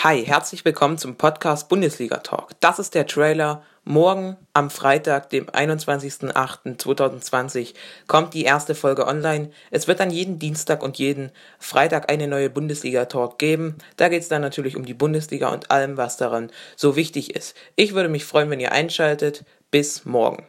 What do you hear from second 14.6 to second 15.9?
um die Bundesliga und